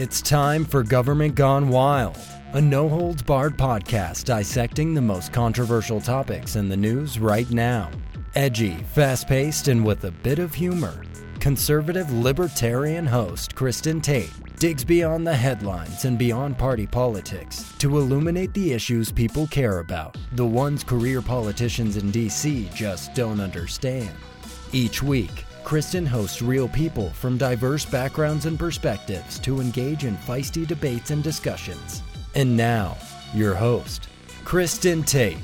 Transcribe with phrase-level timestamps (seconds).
[0.00, 2.16] It's time for Government Gone Wild,
[2.54, 7.90] a no holds barred podcast dissecting the most controversial topics in the news right now.
[8.34, 11.04] Edgy, fast paced, and with a bit of humor.
[11.38, 18.54] Conservative libertarian host Kristen Tate digs beyond the headlines and beyond party politics to illuminate
[18.54, 24.16] the issues people care about, the ones career politicians in DC just don't understand.
[24.72, 30.66] Each week, Kristen hosts real people from diverse backgrounds and perspectives to engage in feisty
[30.66, 32.02] debates and discussions.
[32.34, 32.96] And now,
[33.34, 34.08] your host,
[34.44, 35.38] Kristen Tate.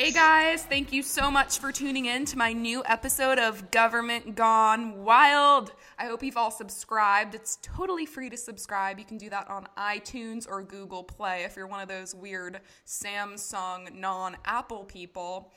[0.00, 4.34] Hey guys, thank you so much for tuning in to my new episode of Government
[4.34, 5.72] Gone Wild.
[5.98, 7.34] I hope you've all subscribed.
[7.34, 8.98] It's totally free to subscribe.
[8.98, 12.60] You can do that on iTunes or Google Play if you're one of those weird
[12.86, 15.52] Samsung non Apple people.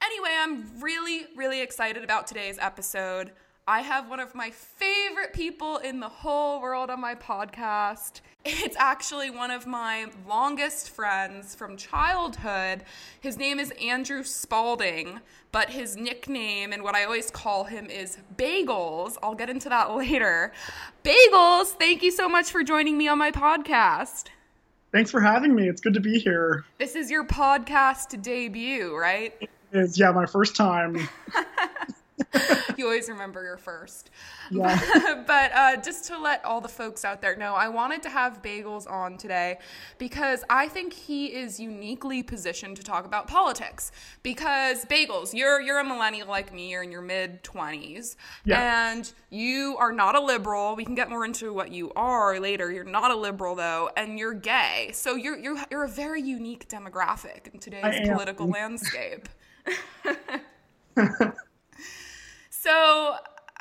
[0.00, 3.32] Anyway, I'm really, really excited about today's episode.
[3.66, 8.20] I have one of my favorite people in the whole world on my podcast.
[8.44, 12.84] It's actually one of my longest friends from childhood.
[13.20, 15.20] His name is Andrew Spalding,
[15.52, 19.16] but his nickname and what I always call him is Bagels.
[19.22, 20.52] I'll get into that later.
[21.04, 24.28] Bagels, thank you so much for joining me on my podcast.
[24.90, 25.68] Thanks for having me.
[25.68, 26.64] It's good to be here.
[26.78, 29.34] This is your podcast debut, right?
[29.40, 30.96] It is, yeah, my first time.
[32.76, 34.10] you always remember your first.
[34.50, 35.24] Yeah.
[35.26, 38.42] but uh, just to let all the folks out there know, I wanted to have
[38.42, 39.58] Bagels on today
[39.98, 43.90] because I think he is uniquely positioned to talk about politics.
[44.22, 48.90] Because Bagels, you're you're a millennial like me, you're in your mid twenties, yeah.
[48.90, 50.76] and you are not a liberal.
[50.76, 52.70] We can get more into what you are later.
[52.70, 54.90] You're not a liberal though, and you're gay.
[54.92, 59.28] So you're you're you're a very unique demographic in today's political landscape.
[62.62, 63.14] So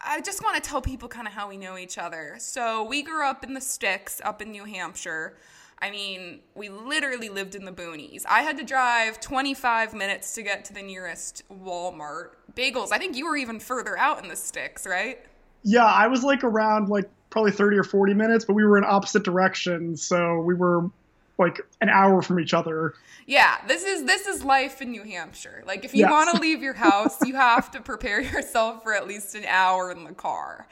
[0.03, 2.35] I just want to tell people kind of how we know each other.
[2.37, 5.37] So we grew up in the sticks up in New Hampshire.
[5.81, 8.25] I mean, we literally lived in the boonies.
[8.27, 12.31] I had to drive 25 minutes to get to the nearest Walmart.
[12.53, 15.25] Bagels, I think you were even further out in the sticks, right?
[15.63, 18.83] Yeah, I was like around like probably 30 or 40 minutes, but we were in
[18.83, 20.03] opposite directions.
[20.03, 20.89] So we were
[21.39, 22.93] like an hour from each other.
[23.25, 25.63] Yeah, this is this is life in New Hampshire.
[25.65, 26.11] Like if you yes.
[26.11, 29.91] want to leave your house, you have to prepare yourself for at least an hour
[29.91, 30.67] in the car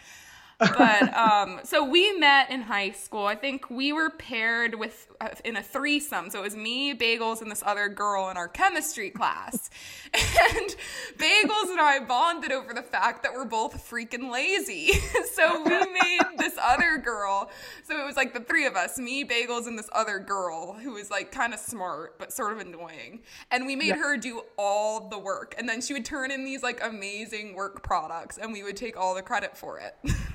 [0.59, 3.25] but um, so we met in high school.
[3.25, 6.29] I think we were paired with uh, in a threesome.
[6.29, 9.69] So it was me, Bagels, and this other girl in our chemistry class.
[10.13, 10.75] and
[11.17, 14.93] Bagels and I bonded over the fact that we're both freaking lazy.
[15.33, 17.49] so we made this other girl.
[17.83, 20.93] So it was like the three of us, me, Bagels, and this other girl who
[20.93, 23.21] was like kind of smart but sort of annoying.
[23.51, 23.97] And we made yeah.
[23.97, 25.55] her do all the work.
[25.57, 28.97] And then she would turn in these like amazing work products, and we would take
[28.97, 29.95] all the credit for it.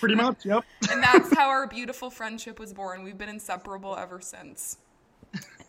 [0.00, 0.64] Pretty much, yep.
[0.90, 3.02] and that's how our beautiful friendship was born.
[3.02, 4.78] We've been inseparable ever since.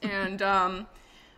[0.02, 0.88] And um,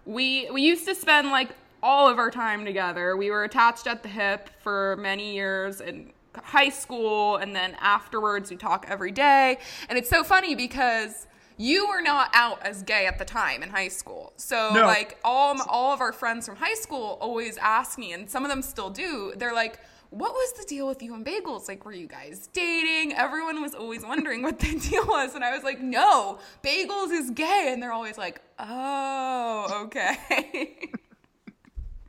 [0.05, 1.49] we we used to spend like
[1.81, 3.15] all of our time together.
[3.15, 8.49] We were attached at the hip for many years in high school, and then afterwards
[8.49, 9.57] we talk every day.
[9.87, 13.69] And it's so funny because you were not out as gay at the time in
[13.69, 14.33] high school.
[14.37, 14.81] So no.
[14.81, 18.49] like all all of our friends from high school always ask me, and some of
[18.49, 19.33] them still do.
[19.37, 19.79] They're like
[20.11, 21.67] what was the deal with you and bagels?
[21.67, 23.13] Like, were you guys dating?
[23.13, 25.35] Everyone was always wondering what the deal was.
[25.35, 27.69] And I was like, no, bagels is gay.
[27.71, 30.79] And they're always like, oh, okay.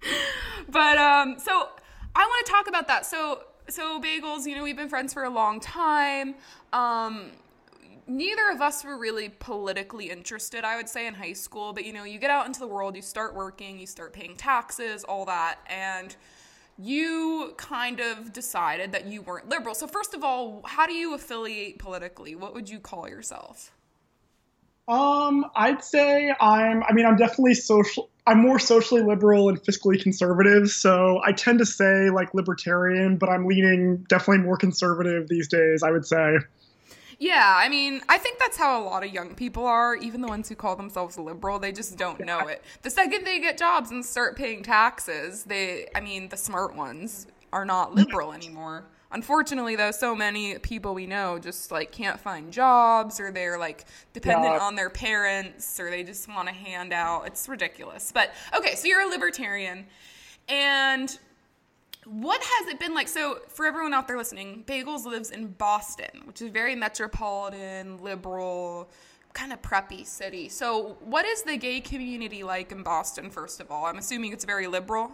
[0.70, 1.68] but, um, so
[2.14, 3.04] I want to talk about that.
[3.04, 6.36] So, so bagels, you know, we've been friends for a long time.
[6.72, 7.32] Um,
[8.06, 11.74] neither of us were really politically interested, I would say, in high school.
[11.74, 14.36] But, you know, you get out into the world, you start working, you start paying
[14.36, 15.58] taxes, all that.
[15.68, 16.16] And,
[16.82, 19.74] you kind of decided that you weren't liberal.
[19.74, 22.34] So, first of all, how do you affiliate politically?
[22.34, 23.72] What would you call yourself?
[24.88, 26.82] Um, I'd say I'm.
[26.82, 28.10] I mean, I'm definitely social.
[28.26, 30.70] I'm more socially liberal and fiscally conservative.
[30.70, 35.82] So I tend to say like libertarian, but I'm leaning definitely more conservative these days.
[35.82, 36.38] I would say.
[37.20, 40.26] Yeah, I mean, I think that's how a lot of young people are, even the
[40.26, 42.64] ones who call themselves liberal, they just don't know it.
[42.80, 47.26] The second they get jobs and start paying taxes, they I mean, the smart ones
[47.52, 48.84] are not liberal anymore.
[49.12, 53.84] Unfortunately, though, so many people we know just like can't find jobs or they're like
[54.14, 54.60] dependent yeah.
[54.60, 57.26] on their parents or they just want a handout.
[57.26, 58.12] It's ridiculous.
[58.12, 59.84] But okay, so you're a libertarian
[60.48, 61.18] and
[62.10, 63.06] what has it been like?
[63.08, 67.98] So, for everyone out there listening, Bagels lives in Boston, which is a very metropolitan,
[68.02, 68.88] liberal,
[69.32, 70.48] kind of preppy city.
[70.48, 73.86] So, what is the gay community like in Boston, first of all?
[73.86, 75.12] I'm assuming it's very liberal.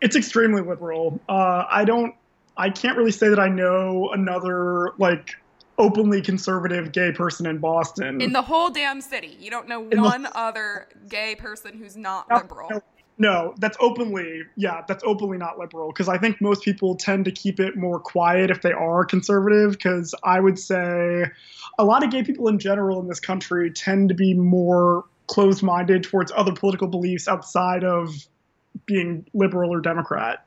[0.00, 1.20] It's extremely liberal.
[1.28, 2.14] Uh, I don't
[2.56, 5.30] I can't really say that I know another like
[5.76, 8.20] openly conservative gay person in Boston.
[8.22, 11.96] In the whole damn city, you don't know In one the- other gay person who's
[11.96, 12.82] not No, liberal.
[13.16, 17.30] No, that's openly, yeah, that's openly not liberal because I think most people tend to
[17.30, 19.72] keep it more quiet if they are conservative.
[19.72, 21.24] Because I would say
[21.78, 25.62] a lot of gay people in general in this country tend to be more closed
[25.62, 28.26] minded towards other political beliefs outside of
[28.86, 30.44] being liberal or Democrat.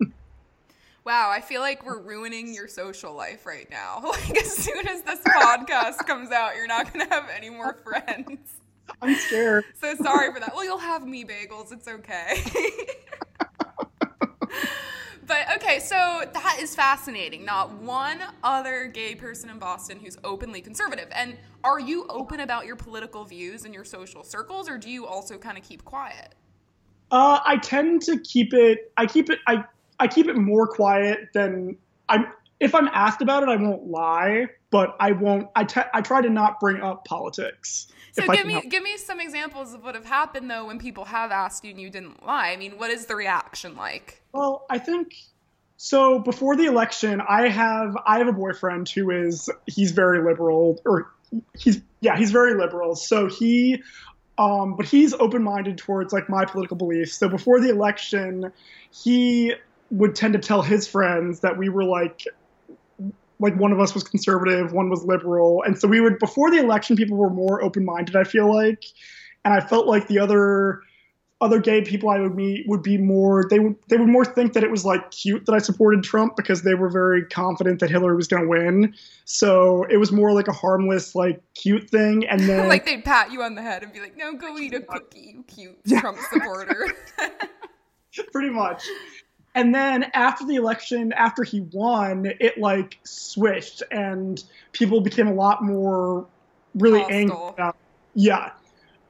[1.05, 4.01] Wow, I feel like we're ruining your social life right now.
[4.03, 8.39] Like as soon as this podcast comes out, you're not gonna have any more friends.
[9.01, 9.65] I'm scared.
[9.79, 10.53] So sorry for that.
[10.55, 11.71] Well, you'll have me bagels.
[11.71, 12.43] It's okay.
[15.27, 17.45] but okay, so that is fascinating.
[17.45, 21.07] Not one other gay person in Boston who's openly conservative.
[21.11, 25.05] And are you open about your political views in your social circles, or do you
[25.05, 26.35] also kind of keep quiet?
[27.11, 28.91] Uh, I tend to keep it.
[28.97, 29.39] I keep it.
[29.47, 29.63] I
[29.99, 31.77] I keep it more quiet than
[32.09, 32.27] I'm.
[32.59, 35.47] If I'm asked about it, I won't lie, but I won't.
[35.55, 37.87] I te- I try to not bring up politics.
[38.17, 38.69] So give me help.
[38.69, 41.79] give me some examples of what have happened though when people have asked you and
[41.79, 42.49] you didn't lie.
[42.49, 44.21] I mean, what is the reaction like?
[44.33, 45.15] Well, I think
[45.77, 46.19] so.
[46.19, 51.11] Before the election, I have I have a boyfriend who is he's very liberal, or
[51.57, 52.95] he's yeah he's very liberal.
[52.95, 53.83] So he,
[54.37, 57.13] um, but he's open minded towards like my political beliefs.
[57.13, 58.51] So before the election,
[58.91, 59.53] he
[59.91, 62.23] would tend to tell his friends that we were like
[63.39, 66.57] like one of us was conservative, one was liberal, and so we would before the
[66.57, 68.15] election people were more open minded.
[68.15, 68.83] I feel like,
[69.45, 70.81] and I felt like the other
[71.39, 74.53] other gay people I would meet would be more they would they would more think
[74.53, 77.91] that it was like cute that I supported Trump because they were very confident that
[77.91, 78.95] Hillary was going to win.
[79.25, 83.31] So it was more like a harmless like cute thing and then like they'd pat
[83.31, 86.17] you on the head and be like, "No, go eat a cookie, you cute Trump
[86.31, 86.87] supporter."
[88.31, 88.83] pretty much.
[89.57, 95.33] And then after the election, after he won, it like switched and people became a
[95.33, 96.27] lot more
[96.75, 97.49] really angry Hostile.
[97.49, 97.75] about
[98.13, 98.51] yeah.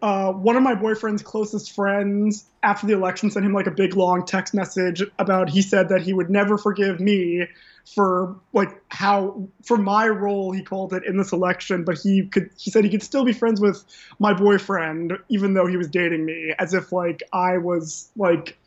[0.02, 3.98] Uh, one of my boyfriend's closest friends after the election sent him like a big
[3.98, 7.46] long text message about he said that he would never forgive me
[7.94, 12.50] for like how for my role he called it in this election but he could
[12.58, 13.84] he said he could still be friends with
[14.20, 18.58] my boyfriend even though he was dating me as if like i was like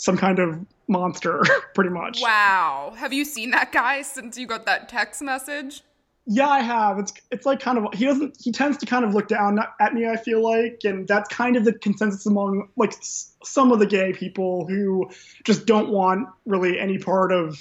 [0.00, 0.58] some kind of
[0.88, 1.42] monster
[1.74, 2.92] pretty much wow.
[2.96, 5.82] Have you seen that guy since you got that text message?
[6.26, 6.98] Yeah, I have.
[6.98, 9.94] It's it's like kind of he doesn't he tends to kind of look down at
[9.94, 10.06] me.
[10.06, 13.86] I feel like, and that's kind of the consensus among like s- some of the
[13.86, 15.10] gay people who
[15.44, 17.58] just don't want really any part of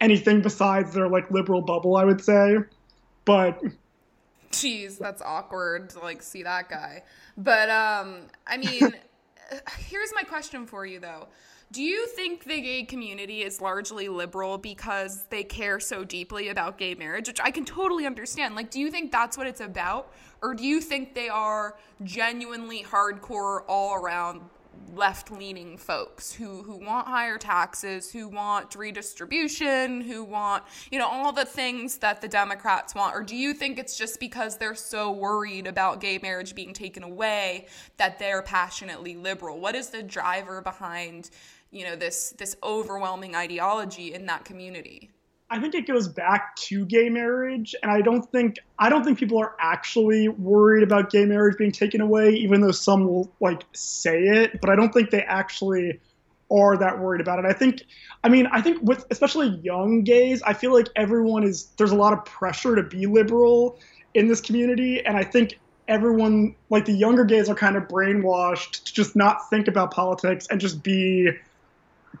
[0.00, 1.96] anything besides their like liberal bubble.
[1.96, 2.58] I would say,
[3.24, 3.60] but
[4.50, 7.02] Jeez, that's awkward to like see that guy.
[7.36, 8.94] But um I mean,
[9.78, 11.28] here's my question for you though.
[11.72, 16.78] Do you think the gay community is largely liberal because they care so deeply about
[16.78, 18.56] gay marriage, which I can totally understand?
[18.56, 20.12] Like, do you think that's what it's about?
[20.42, 24.40] Or do you think they are genuinely hardcore, all around
[24.94, 31.06] left leaning folks who, who want higher taxes, who want redistribution, who want, you know,
[31.06, 33.14] all the things that the Democrats want?
[33.14, 37.02] Or do you think it's just because they're so worried about gay marriage being taken
[37.02, 37.66] away
[37.98, 39.60] that they're passionately liberal?
[39.60, 41.30] What is the driver behind,
[41.70, 45.10] you know, this this overwhelming ideology in that community?
[45.52, 49.18] I think it goes back to gay marriage, and I don't think I don't think
[49.18, 53.64] people are actually worried about gay marriage being taken away, even though some will like
[53.72, 54.60] say it.
[54.60, 56.00] But I don't think they actually
[56.52, 57.44] are that worried about it.
[57.44, 57.82] I think,
[58.24, 61.96] I mean, I think with especially young gays, I feel like everyone is there's a
[61.96, 63.78] lot of pressure to be liberal
[64.14, 65.58] in this community, and I think
[65.88, 70.46] everyone like the younger gays are kind of brainwashed to just not think about politics
[70.48, 71.30] and just be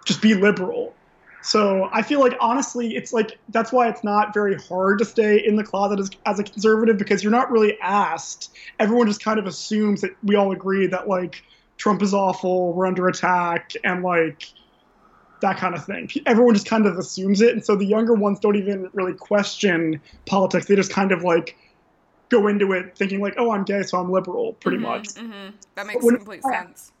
[0.04, 0.94] just be liberal.
[1.42, 5.38] So I feel like honestly, it's like that's why it's not very hard to stay
[5.38, 8.50] in the closet as, as a conservative because you're not really asked.
[8.78, 11.42] Everyone just kind of assumes that we all agree that like
[11.78, 14.52] Trump is awful, we're under attack, and like
[15.40, 16.10] that kind of thing.
[16.26, 20.00] Everyone just kind of assumes it, and so the younger ones don't even really question
[20.26, 20.66] politics.
[20.66, 21.56] They just kind of like
[22.28, 25.56] go into it thinking like, oh, I'm gay, so I'm liberal, pretty much Mm-hmm.
[25.74, 26.92] That makes complete sense.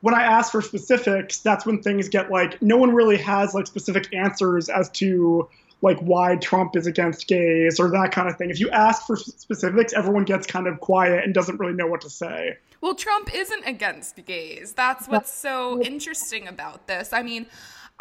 [0.00, 3.66] When I ask for specifics, that's when things get like no one really has like
[3.66, 5.48] specific answers as to
[5.82, 8.50] like why Trump is against gays or that kind of thing.
[8.50, 12.02] If you ask for specifics, everyone gets kind of quiet and doesn't really know what
[12.02, 12.58] to say.
[12.80, 14.72] Well, Trump isn't against gays.
[14.72, 17.12] That's what's so interesting about this.
[17.12, 17.46] I mean,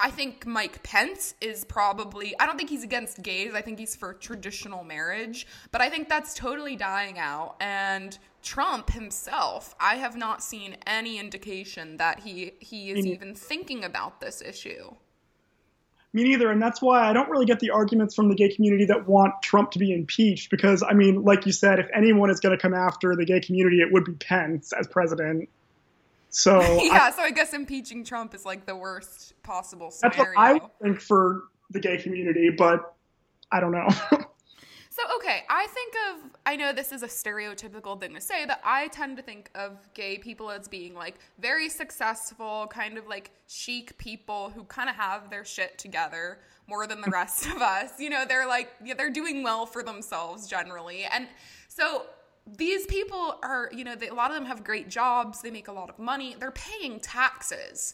[0.01, 3.53] I think Mike Pence is probably, I don't think he's against gays.
[3.53, 7.58] I think he's for traditional marriage, but I think that's totally dying out.
[7.60, 13.84] And Trump himself, I have not seen any indication that he, he is even thinking
[13.84, 14.96] about this issue.
[16.13, 18.86] Me neither, and that's why I don't really get the arguments from the gay community
[18.86, 20.50] that want Trump to be impeached.
[20.50, 23.41] Because I mean, like you said, if anyone is going to come after the gay
[23.41, 25.50] community, it would be Pence as president.
[26.29, 30.38] So yeah, I, so I guess impeaching Trump is like the worst possible scenario.
[30.38, 32.95] I think for the gay community, but
[33.51, 33.88] I don't know.
[35.00, 38.59] So, okay, I think of, I know this is a stereotypical thing to say, but
[38.65, 43.31] I tend to think of gay people as being like very successful, kind of like
[43.48, 47.91] chic people who kind of have their shit together more than the rest of us.
[47.98, 51.05] You know, they're like, yeah, they're doing well for themselves generally.
[51.05, 51.27] And
[51.69, 52.07] so,
[52.58, 55.68] these people are, you know, they, a lot of them have great jobs, they make
[55.68, 57.94] a lot of money, they're paying taxes.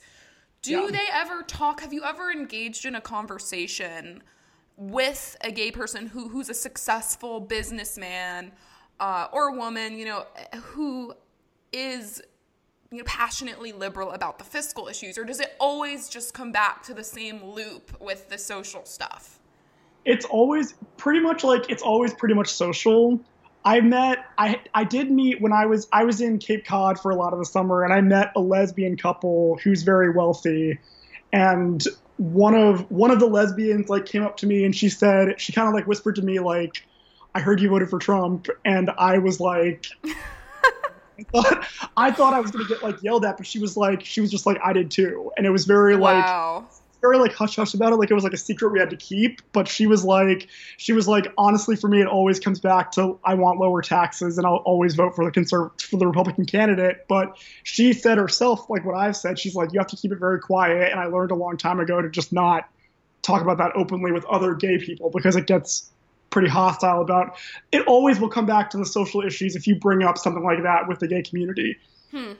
[0.62, 0.92] Do yeah.
[0.92, 1.82] they ever talk?
[1.82, 4.24] Have you ever engaged in a conversation
[4.78, 8.52] with a gay person who who's a successful businessman
[9.00, 11.14] uh, or a woman, you know, who
[11.72, 12.22] is
[12.92, 16.84] you know passionately liberal about the fiscal issues, or does it always just come back
[16.84, 19.40] to the same loop with the social stuff?
[20.06, 23.20] It's always pretty much like it's always pretty much social.
[23.66, 27.10] I met I I did meet when I was I was in Cape Cod for
[27.10, 30.80] a lot of the summer and I met a lesbian couple who's very wealthy.
[31.34, 31.84] And
[32.18, 35.52] one of one of the lesbians like came up to me and she said she
[35.52, 36.86] kind of like whispered to me like
[37.34, 38.48] I heard you voted for Trump.
[38.64, 41.68] And I was like I thought
[41.98, 44.30] I thought I was gonna get like yelled at but she was like she was
[44.30, 45.32] just like I did too.
[45.38, 46.68] And it was very wow.
[47.06, 48.90] Like very like hush hush about it, like it was like a secret we had
[48.90, 49.42] to keep.
[49.52, 50.48] But she was like,
[50.78, 54.38] she was like, honestly, for me, it always comes back to I want lower taxes,
[54.38, 57.06] and I'll always vote for the conserv for the Republican candidate.
[57.08, 60.20] But she said herself, like what I've said, she's like, you have to keep it
[60.20, 60.92] very quiet.
[60.92, 62.70] And I learned a long time ago to just not
[63.22, 65.90] talk about that openly with other gay people because it gets
[66.30, 67.38] pretty hostile about
[67.72, 70.62] it always will come back to the social issues if you bring up something like
[70.64, 71.78] that with the gay community
[72.12, 72.34] hmm.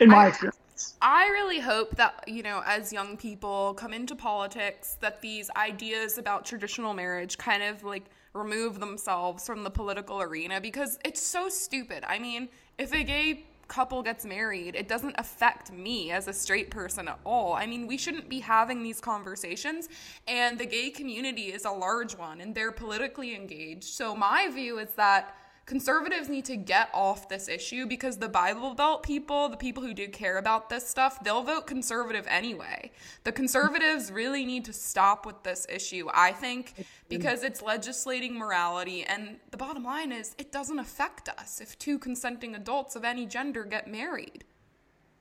[0.00, 0.59] in my I, experience
[1.02, 6.18] I really hope that, you know, as young people come into politics, that these ideas
[6.18, 11.48] about traditional marriage kind of like remove themselves from the political arena because it's so
[11.48, 12.04] stupid.
[12.06, 16.70] I mean, if a gay couple gets married, it doesn't affect me as a straight
[16.70, 17.54] person at all.
[17.54, 19.88] I mean, we shouldn't be having these conversations,
[20.26, 23.84] and the gay community is a large one and they're politically engaged.
[23.84, 25.36] So, my view is that
[25.70, 29.94] conservatives need to get off this issue because the Bible Belt people, the people who
[29.94, 32.90] do care about this stuff, they'll vote conservative anyway.
[33.22, 36.74] The conservatives really need to stop with this issue, I think,
[37.08, 39.04] because it's legislating morality.
[39.04, 43.24] And the bottom line is, it doesn't affect us if two consenting adults of any
[43.24, 44.42] gender get married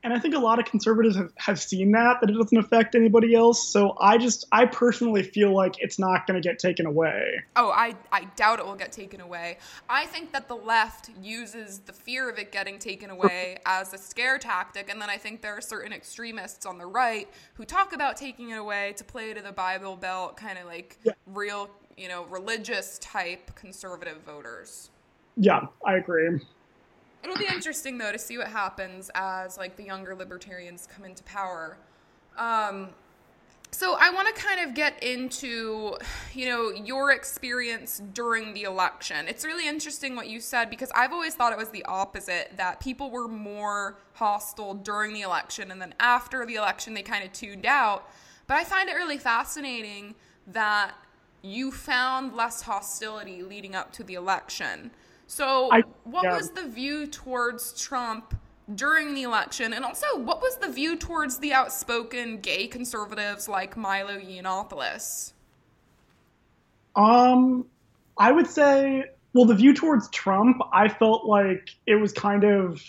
[0.01, 2.96] and I think a lot of conservatives have, have seen that that it doesn't affect
[2.96, 3.68] anybody else.
[3.68, 7.41] So I just I personally feel like it's not going to get taken away.
[7.56, 9.58] Oh, I I doubt it will get taken away.
[9.89, 13.98] I think that the left uses the fear of it getting taken away as a
[13.98, 17.94] scare tactic, and then I think there are certain extremists on the right who talk
[17.94, 21.13] about taking it away to play to the Bible Belt kind of like yeah.
[21.25, 24.91] real, you know, religious type conservative voters.
[25.36, 26.39] Yeah, I agree.
[27.24, 31.24] It'll be interesting though to see what happens as like the younger libertarians come into
[31.24, 31.78] power.
[32.38, 32.90] Um,
[33.72, 35.96] so I want to kind of get into,
[36.34, 39.28] you know, your experience during the election.
[39.28, 42.80] It's really interesting what you said because I've always thought it was the opposite that
[42.80, 47.32] people were more hostile during the election and then after the election they kind of
[47.32, 48.10] tuned out.
[48.48, 50.16] But I find it really fascinating
[50.48, 50.94] that
[51.44, 54.92] you found less hostility leading up to the election.
[55.29, 56.38] So, I, what yeah.
[56.38, 58.33] was the view towards Trump
[58.74, 59.74] during the election?
[59.74, 65.33] And also, what was the view towards the outspoken gay conservatives like Milo Yiannopoulos?
[66.95, 67.67] Um,
[68.17, 69.03] I would say,
[69.36, 72.81] well, the view towards Trump, I felt like it was kind of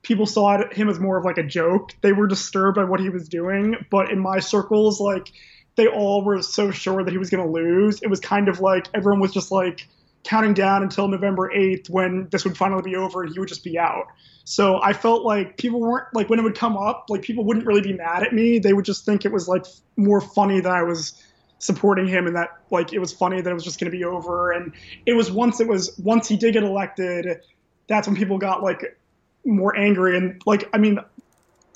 [0.00, 1.92] people saw him as more of like a joke.
[2.00, 5.32] They were disturbed by what he was doing, but in my circles, like
[5.76, 8.00] they all were so sure that he was going to lose.
[8.00, 9.86] It was kind of like everyone was just like
[10.28, 13.64] counting down until November 8th when this would finally be over and he would just
[13.64, 14.08] be out.
[14.44, 17.64] So I felt like people weren't like when it would come up, like people wouldn't
[17.64, 18.58] really be mad at me.
[18.58, 19.64] They would just think it was like
[19.96, 21.22] more funny that I was
[21.60, 24.04] supporting him and that like it was funny that it was just going to be
[24.04, 24.52] over.
[24.52, 24.74] And
[25.06, 27.40] it was once it was once he did get elected,
[27.86, 28.98] that's when people got like
[29.46, 30.98] more angry and like I mean,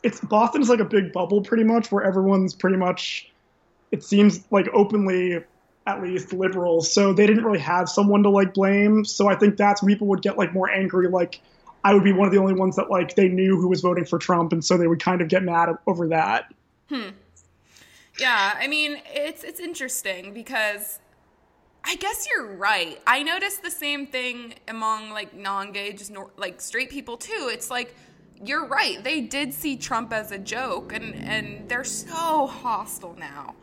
[0.03, 3.33] it's Boston's like a big bubble pretty much where everyone's pretty much
[3.91, 5.43] it seems like openly
[5.87, 9.05] at least liberals, so they didn't really have someone to like blame.
[9.05, 11.09] So I think that's people would get like more angry.
[11.09, 11.41] Like
[11.85, 14.05] I would be one of the only ones that like they knew who was voting
[14.05, 16.53] for Trump, and so they would kind of get mad over that.
[16.89, 17.09] Hmm.
[18.19, 21.01] Yeah, I mean it's it's interesting because
[21.85, 23.01] I guess you're right.
[23.07, 27.51] I noticed the same thing among like non-gay, just nor- like straight people too.
[27.53, 27.97] It's like
[28.45, 29.03] you're right.
[29.03, 33.57] They did see Trump as a joke, and and they're so hostile now.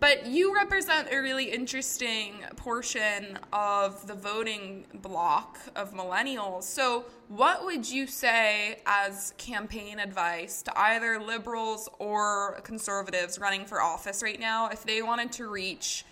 [0.00, 6.62] But you represent a really interesting portion of the voting block of millennials.
[6.62, 13.82] So, what would you say as campaign advice to either liberals or conservatives running for
[13.82, 16.06] office right now if they wanted to reach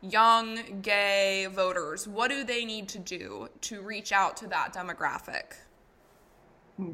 [0.00, 2.06] young gay voters?
[2.06, 5.54] What do they need to do to reach out to that demographic?
[6.76, 6.92] Hmm.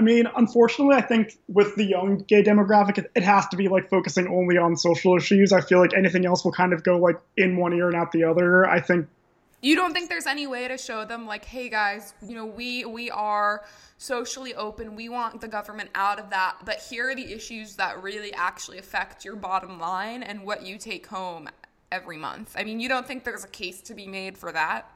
[0.00, 3.68] I mean, unfortunately, I think with the young gay demographic, it, it, has to be
[3.68, 5.52] like focusing only on social issues.
[5.52, 8.10] I feel like anything else will kind of go like in one ear and out
[8.10, 8.66] the other.
[8.66, 9.08] I think.
[9.60, 12.86] You don't think there's any way to show them like, hey guys, you know, we
[12.86, 13.66] we are
[13.98, 14.96] socially open.
[14.96, 18.78] We want the government out of that, but here are the issues that really actually
[18.78, 21.50] affect your bottom line and what you take home
[21.92, 22.54] every month.
[22.58, 24.90] I mean, you don't think there's a case to be made for that?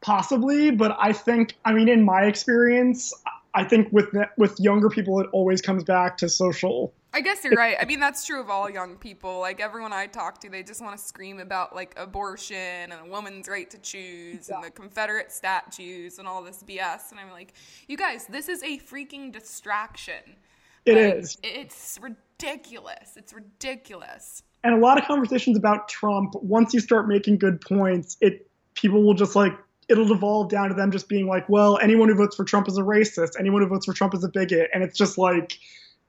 [0.00, 3.12] Possibly, but I think I mean in my experience,
[3.54, 6.92] I think with with younger people, it always comes back to social.
[7.12, 7.76] I guess you're right.
[7.80, 9.40] I mean, that's true of all young people.
[9.40, 13.04] Like everyone I talk to, they just want to scream about like abortion and a
[13.10, 14.56] woman's right to choose yeah.
[14.56, 17.10] and the Confederate statues and all this BS.
[17.10, 17.54] And I'm like,
[17.86, 20.36] you guys, this is a freaking distraction.
[20.84, 21.38] It like, is.
[21.42, 23.16] It's ridiculous.
[23.16, 24.42] It's ridiculous.
[24.62, 29.02] And a lot of conversations about Trump, once you start making good points, it people
[29.02, 29.52] will just like
[29.88, 32.76] it'll devolve down to them just being like, well, anyone who votes for Trump is
[32.76, 35.58] a racist, anyone who votes for Trump is a bigot, and it's just like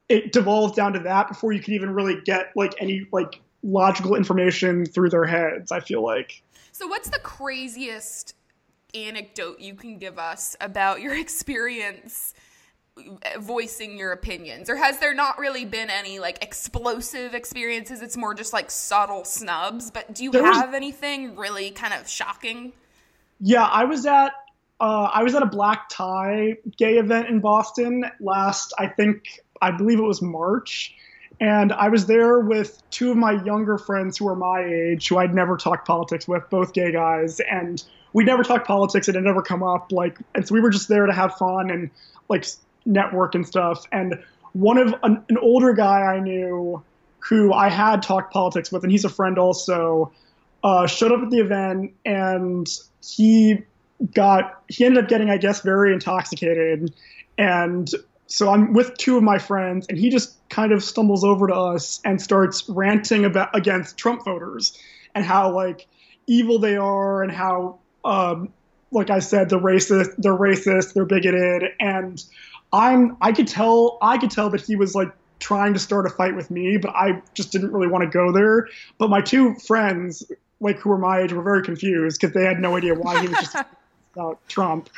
[0.09, 4.15] it devolves down to that before you can even really get like any like logical
[4.15, 5.71] information through their heads.
[5.71, 6.41] I feel like.
[6.71, 8.35] So, what's the craziest
[8.93, 12.33] anecdote you can give us about your experience?
[13.39, 18.33] voicing your opinions or has there not really been any like explosive experiences it's more
[18.33, 22.73] just like subtle snubs but do you there have was, anything really kind of shocking
[23.39, 24.33] yeah, I was at
[24.79, 29.71] uh, I was at a black tie gay event in Boston last, I think, I
[29.71, 30.95] believe it was March.
[31.41, 35.17] And I was there with two of my younger friends who are my age, who
[35.17, 37.39] I'd never talked politics with, both gay guys.
[37.39, 39.07] And we never talked politics.
[39.07, 39.91] It had never come up.
[39.91, 41.89] Like, and so we were just there to have fun and
[42.29, 42.45] like
[42.85, 43.85] network and stuff.
[43.91, 44.21] And
[44.53, 46.83] one of an, an older guy I knew
[47.19, 50.11] who I had talked politics with, and he's a friend also,
[50.63, 52.67] uh, showed up at the event and
[53.01, 53.63] he
[54.13, 56.93] got he ended up getting I guess very intoxicated.
[57.37, 57.89] And
[58.27, 61.55] so I'm with two of my friends and he just kind of stumbles over to
[61.55, 64.77] us and starts ranting about against Trump voters
[65.15, 65.87] and how like
[66.27, 68.53] evil they are and how um,
[68.91, 71.71] like I said they're racist they're racist they're bigoted.
[71.79, 72.23] And
[72.71, 76.09] I'm I could tell I could tell that he was like trying to start a
[76.09, 78.67] fight with me but I just didn't really want to go there.
[78.97, 80.23] But my two friends
[80.61, 83.27] like who were my age were very confused because they had no idea why he
[83.27, 83.55] was just
[84.13, 84.89] about Trump.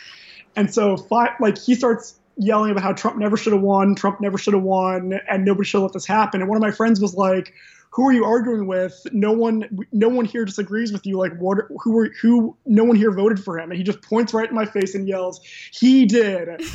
[0.56, 1.08] And so,
[1.40, 4.64] like, he starts yelling about how Trump never should have won, Trump never should have
[4.64, 6.42] won, and nobody should let this happen.
[6.42, 7.54] And one of my friends was like,
[7.92, 9.06] "Who are you arguing with?
[9.12, 11.18] No one, no one here disagrees with you.
[11.18, 11.58] Like, what?
[11.82, 12.56] Who are who?
[12.66, 15.08] No one here voted for him." And he just points right in my face and
[15.08, 16.62] yells, "He did."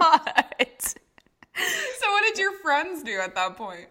[0.00, 0.44] Oh, God.
[2.00, 3.88] So, what did your friends do at that point?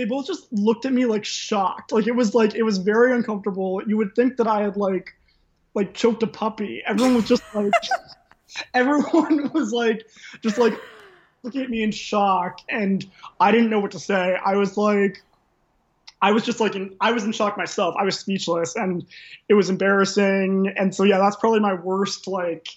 [0.00, 1.92] They both just looked at me like shocked.
[1.92, 3.82] Like it was like it was very uncomfortable.
[3.86, 5.14] You would think that I had like
[5.74, 6.82] like choked a puppy.
[6.86, 7.70] Everyone was just like
[8.74, 10.06] everyone was like
[10.42, 10.72] just like
[11.42, 13.04] looking at me in shock and
[13.38, 14.38] I didn't know what to say.
[14.42, 15.22] I was like
[16.22, 17.94] I was just like in, I was in shock myself.
[17.98, 19.04] I was speechless and
[19.50, 20.72] it was embarrassing.
[20.78, 22.68] And so yeah, that's probably my worst like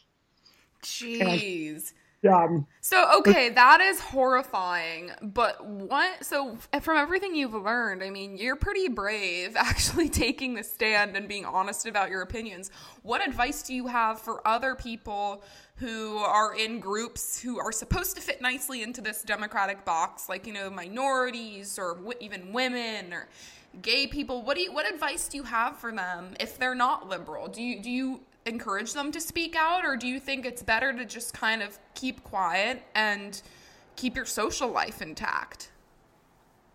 [0.82, 1.94] Jeez.
[2.24, 2.48] Yeah.
[2.80, 5.12] So okay, that is horrifying.
[5.22, 6.24] But what?
[6.24, 11.28] So from everything you've learned, I mean, you're pretty brave actually taking the stand and
[11.28, 12.72] being honest about your opinions.
[13.02, 15.44] What advice do you have for other people
[15.76, 20.48] who are in groups who are supposed to fit nicely into this democratic box, like
[20.48, 23.28] you know minorities or w- even women or
[23.82, 24.44] gay people?
[24.44, 27.48] What do you, what advice do you have for them if they're not liberal?
[27.50, 30.94] Do you do you encourage them to speak out, or do you think it's better
[30.94, 33.42] to just kind of keep quiet and
[33.96, 35.72] keep your social life intact?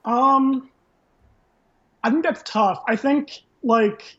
[0.04, 0.70] Um,
[2.02, 2.82] I think that's tough.
[2.86, 4.16] I think like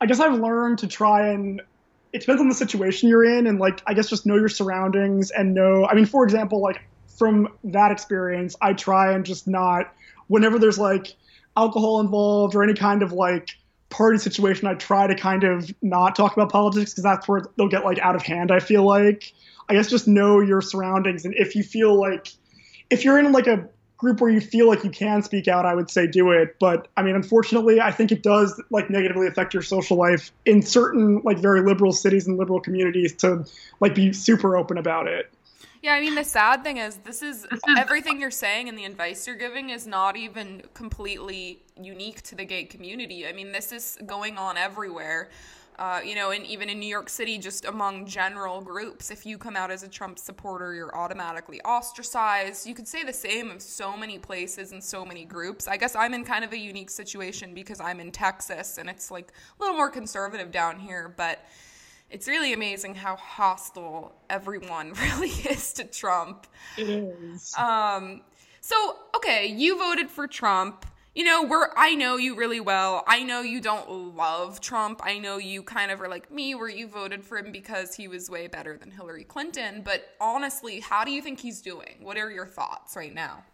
[0.00, 1.60] I guess I've learned to try and
[2.12, 5.30] it depends on the situation you're in and like I guess just know your surroundings
[5.30, 6.80] and know I mean for example like
[7.18, 9.92] from that experience I try and just not
[10.28, 11.14] whenever there's like
[11.56, 13.50] alcohol involved or any kind of like
[13.94, 17.68] party situation, I try to kind of not talk about politics because that's where they'll
[17.68, 18.50] get like out of hand.
[18.50, 19.32] I feel like
[19.68, 22.28] I guess just know your surroundings, and if you feel like
[22.90, 25.74] if you're in like a group where you feel like you can speak out, I
[25.74, 26.56] would say do it.
[26.58, 30.62] But I mean, unfortunately, I think it does like negatively affect your social life in
[30.62, 33.44] certain like very liberal cities and liberal communities to
[33.78, 35.30] like be super open about it.
[35.84, 39.26] Yeah, I mean the sad thing is this is everything you're saying and the advice
[39.26, 43.26] you're giving is not even completely unique to the gay community.
[43.26, 45.28] I mean, this is going on everywhere.
[45.78, 49.36] Uh, you know, and even in New York City, just among general groups, if you
[49.36, 52.66] come out as a Trump supporter, you're automatically ostracized.
[52.66, 55.68] You could say the same of so many places and so many groups.
[55.68, 59.10] I guess I'm in kind of a unique situation because I'm in Texas and it's
[59.10, 61.40] like a little more conservative down here, but
[62.10, 66.46] it's really amazing how hostile everyone really is to Trump.
[66.76, 67.54] It is.
[67.56, 68.22] Um,
[68.60, 73.04] so, okay, you voted for Trump you know, we're I know you really well.
[73.06, 75.00] I know you don't love Trump.
[75.04, 78.08] I know you kind of are like me where you voted for him because he
[78.08, 81.96] was way better than Hillary Clinton, but honestly, how do you think he's doing?
[82.00, 83.44] What are your thoughts right now?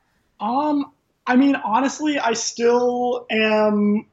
[0.40, 0.92] Um
[1.26, 4.06] I mean, honestly, I still am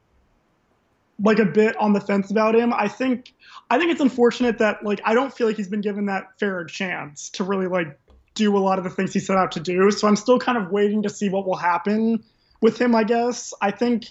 [1.22, 2.72] like a bit on the fence about him.
[2.72, 3.32] I think
[3.70, 6.64] I think it's unfortunate that like I don't feel like he's been given that fair
[6.64, 7.98] chance to really like
[8.34, 9.90] do a lot of the things he set out to do.
[9.90, 12.22] So I'm still kind of waiting to see what will happen
[12.60, 13.52] with him, I guess.
[13.60, 14.06] I think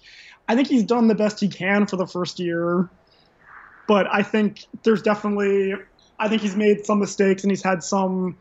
[0.48, 2.90] I think he's done the best he can for the first year.
[3.88, 5.74] But I think there's definitely
[6.20, 8.38] I think he's made some mistakes and he's had some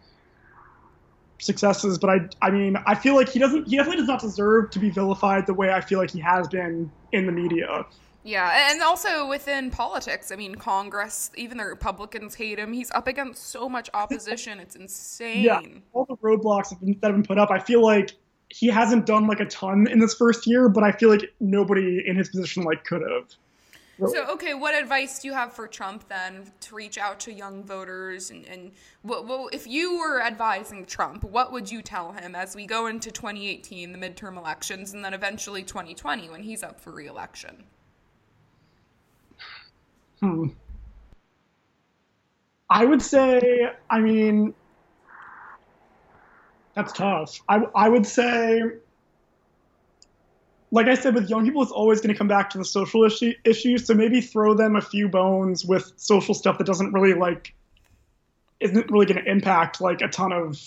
[1.39, 4.71] successes, but I I mean, I feel like he doesn't he definitely does not deserve
[4.71, 7.87] to be vilified the way I feel like he has been in the media.
[8.27, 12.73] Yeah, and also within politics, I mean, Congress, even the Republicans hate him.
[12.73, 15.45] He's up against so much opposition; it's insane.
[15.45, 15.61] Yeah,
[15.93, 17.53] all the roadblocks that have been put up.
[17.53, 18.11] I feel like
[18.49, 22.03] he hasn't done like a ton in this first year, but I feel like nobody
[22.05, 23.29] in his position like could have.
[23.99, 24.13] Really.
[24.13, 27.65] So, okay, what advice do you have for Trump then to reach out to young
[27.65, 28.31] voters?
[28.31, 32.55] And, and what, what, if you were advising Trump, what would you tell him as
[32.55, 36.91] we go into 2018, the midterm elections, and then eventually 2020 when he's up for
[36.91, 37.65] reelection?
[40.21, 40.49] Hmm.
[42.69, 44.55] I would say, I mean,
[46.75, 47.41] that's tough.
[47.49, 48.63] I, I would say,
[50.73, 53.05] like I said, with young people, it's always going to come back to the social
[53.05, 53.87] issue, issues.
[53.87, 57.55] So maybe throw them a few bones with social stuff that doesn't really like,
[58.61, 60.61] isn't really going to impact like a ton of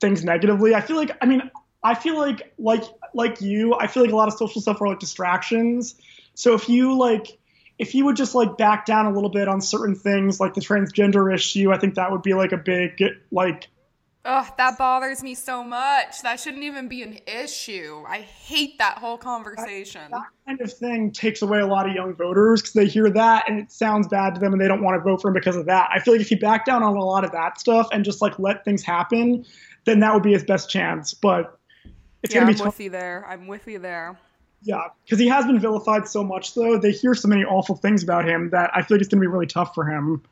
[0.00, 0.74] things negatively.
[0.74, 1.48] I feel like, I mean,
[1.82, 2.82] I feel like like
[3.14, 5.94] like you, I feel like a lot of social stuff are like distractions.
[6.34, 7.38] So if you like
[7.80, 10.60] if you would just like back down a little bit on certain things like the
[10.60, 13.68] transgender issue, I think that would be like a big like
[14.22, 16.20] Ugh, that bothers me so much.
[16.20, 18.04] That shouldn't even be an issue.
[18.06, 20.10] I hate that whole conversation.
[20.10, 23.48] That, kind of thing takes away a lot of young voters because they hear that
[23.48, 25.56] and it sounds bad to them and they don't want to vote for him because
[25.56, 25.88] of that.
[25.90, 28.20] I feel like if you back down on a lot of that stuff and just
[28.20, 29.46] like let things happen,
[29.86, 31.14] then that would be his best chance.
[31.14, 31.58] But
[32.22, 33.24] it's yeah, gonna be I'm with you there.
[33.26, 34.18] I'm with you there.
[34.62, 36.78] Yeah, because he has been vilified so much though.
[36.78, 39.26] They hear so many awful things about him that I feel like it's gonna be
[39.26, 40.22] really tough for him.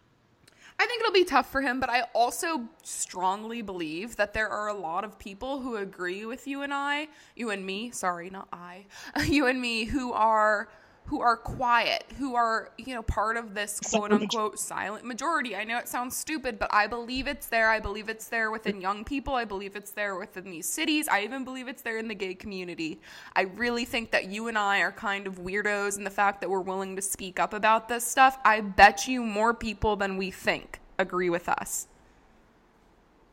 [0.81, 4.69] I think it'll be tough for him, but I also strongly believe that there are
[4.69, 8.49] a lot of people who agree with you and I, you and me, sorry, not
[8.53, 8.87] I,
[9.25, 10.69] you and me, who are
[11.09, 15.57] who are quiet, who are, you know, part of this quote unquote silent majority.
[15.57, 17.71] I know it sounds stupid, but I believe it's there.
[17.71, 19.35] I believe it's there within young people.
[19.35, 21.09] I believe it's there within these cities.
[21.09, 23.01] I even believe it's there in the gay community.
[23.35, 26.51] I really think that you and I are kind of weirdos in the fact that
[26.51, 28.39] we're willing to speak up about this stuff.
[28.45, 31.89] I bet you more people than we think agree with us.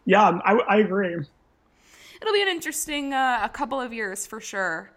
[0.06, 1.14] Yeah, I, I agree.
[2.22, 4.95] It'll be an interesting uh, a couple of years for sure.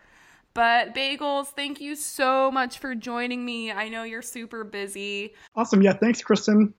[0.58, 3.70] But Bagels, thank you so much for joining me.
[3.70, 5.34] I know you're super busy.
[5.54, 5.82] Awesome.
[5.82, 6.74] Yeah, thanks, Kristen.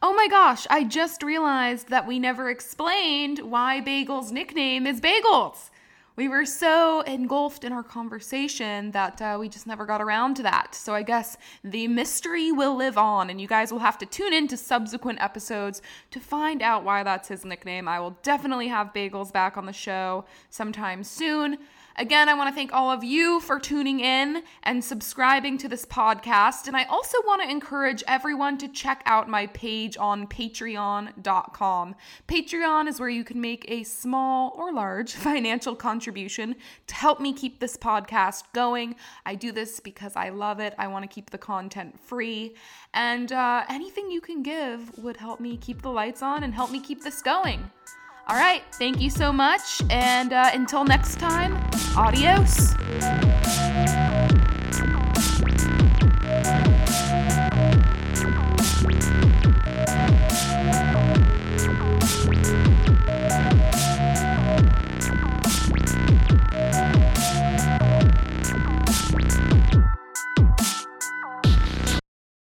[0.00, 5.70] Oh my gosh, I just realized that we never explained why Bagel's nickname is Bagels.
[6.14, 10.44] We were so engulfed in our conversation that uh, we just never got around to
[10.44, 10.76] that.
[10.76, 14.32] So I guess the mystery will live on, and you guys will have to tune
[14.32, 17.88] in to subsequent episodes to find out why that's his nickname.
[17.88, 21.58] I will definitely have Bagels back on the show sometime soon.
[21.98, 25.84] Again, I want to thank all of you for tuning in and subscribing to this
[25.84, 26.68] podcast.
[26.68, 31.96] And I also want to encourage everyone to check out my page on patreon.com.
[32.28, 36.54] Patreon is where you can make a small or large financial contribution
[36.86, 38.94] to help me keep this podcast going.
[39.26, 40.74] I do this because I love it.
[40.78, 42.54] I want to keep the content free.
[42.94, 46.70] And uh, anything you can give would help me keep the lights on and help
[46.70, 47.72] me keep this going.
[48.28, 48.62] All right.
[48.74, 49.80] Thank you so much.
[49.90, 51.56] And uh, until next time,
[51.96, 52.74] adios.